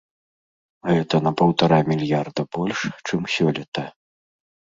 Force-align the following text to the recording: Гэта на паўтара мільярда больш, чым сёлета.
Гэта 0.93 1.15
на 1.25 1.31
паўтара 1.41 1.79
мільярда 1.89 2.41
больш, 2.57 2.79
чым 3.07 3.21
сёлета. 3.37 3.87